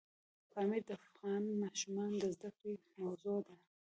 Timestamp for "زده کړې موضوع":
2.35-3.37